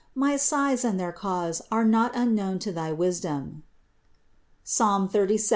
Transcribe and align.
My 0.15 0.35
sighs 0.35 0.83
and 0.83 0.99
their 0.99 1.11
cause 1.11 1.61
are 1.71 1.85
not 1.85 2.13
unknown 2.15 2.57
to 2.65 2.71
thy 2.71 2.91
wisdom 2.91 3.61
(Ps. 4.65 4.79
37, 4.79 5.09
10). 5.37 5.37